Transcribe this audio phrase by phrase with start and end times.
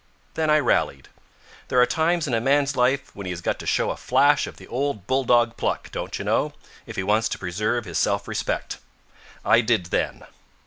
[0.33, 1.09] Then I rallied.
[1.67, 4.47] There are times in a man's life when he has got to show a flash
[4.47, 6.53] of the old bulldog pluck, don't you know,
[6.87, 8.79] if he wants to preserve his self respect.
[9.45, 10.23] I did then.